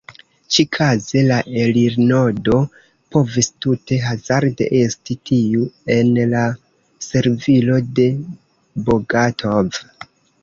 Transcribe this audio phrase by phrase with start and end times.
[0.53, 2.61] Ĉi-kaze la elirnodo
[3.15, 6.43] povis tute hazarde esti tiu en la
[7.11, 8.09] servilo de
[8.89, 9.83] Bogatov.